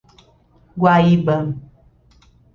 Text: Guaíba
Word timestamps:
Guaíba 0.85 1.37